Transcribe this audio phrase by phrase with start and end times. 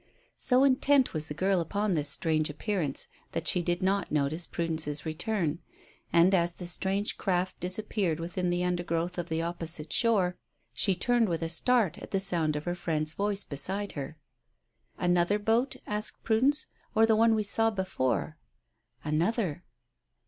[0.39, 5.05] So intent was the girl upon this strange appearance that she did not notice Prudence's
[5.05, 5.59] return,
[6.11, 10.39] and as the strange craft disappeared within the undergrowth of the opposite shore,
[10.73, 14.17] she turned with a start at the sound of her friend's voice beside her.
[14.97, 16.65] "Another boat," asked Prudence,
[16.95, 18.37] "or the one we saw before?"
[19.03, 19.63] "Another."